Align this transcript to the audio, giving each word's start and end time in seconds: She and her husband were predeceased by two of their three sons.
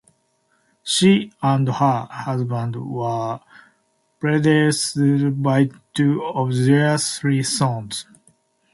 She 0.81 1.31
and 1.43 1.67
her 1.67 2.07
husband 2.09 2.75
were 2.75 3.39
predeceased 4.19 5.43
by 5.43 5.69
two 5.93 6.23
of 6.23 6.55
their 6.55 6.97
three 6.97 7.43
sons. 7.43 8.07